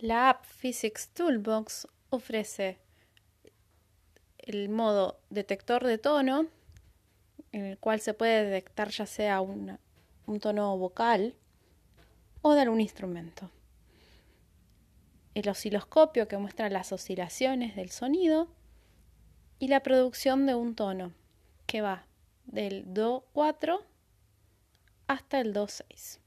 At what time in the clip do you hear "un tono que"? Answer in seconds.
20.54-21.82